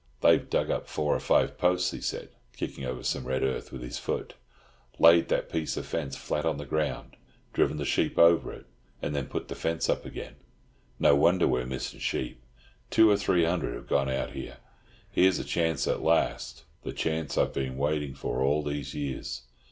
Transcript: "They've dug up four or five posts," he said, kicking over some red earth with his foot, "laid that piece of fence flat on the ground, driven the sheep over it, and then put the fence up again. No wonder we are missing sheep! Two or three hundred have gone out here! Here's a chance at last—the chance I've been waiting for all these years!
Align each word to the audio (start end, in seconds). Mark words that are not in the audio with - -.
"They've 0.21 0.49
dug 0.49 0.71
up 0.71 0.87
four 0.87 1.13
or 1.15 1.19
five 1.19 1.59
posts," 1.59 1.91
he 1.91 2.01
said, 2.01 2.29
kicking 2.57 2.85
over 2.85 3.03
some 3.03 3.25
red 3.27 3.43
earth 3.43 3.71
with 3.71 3.83
his 3.83 3.99
foot, 3.99 4.33
"laid 4.97 5.27
that 5.27 5.47
piece 5.51 5.77
of 5.77 5.85
fence 5.85 6.15
flat 6.15 6.43
on 6.43 6.57
the 6.57 6.65
ground, 6.65 7.17
driven 7.53 7.77
the 7.77 7.85
sheep 7.85 8.17
over 8.17 8.51
it, 8.51 8.65
and 8.99 9.15
then 9.15 9.27
put 9.27 9.47
the 9.47 9.53
fence 9.53 9.89
up 9.89 10.03
again. 10.03 10.37
No 10.97 11.15
wonder 11.15 11.47
we 11.47 11.59
are 11.61 11.67
missing 11.67 11.99
sheep! 11.99 12.41
Two 12.89 13.11
or 13.11 13.15
three 13.17 13.43
hundred 13.45 13.75
have 13.75 13.87
gone 13.87 14.09
out 14.09 14.31
here! 14.31 14.57
Here's 15.11 15.37
a 15.37 15.43
chance 15.43 15.87
at 15.87 16.01
last—the 16.01 16.93
chance 16.93 17.37
I've 17.37 17.53
been 17.53 17.77
waiting 17.77 18.15
for 18.15 18.41
all 18.41 18.63
these 18.63 18.95
years! 18.95 19.43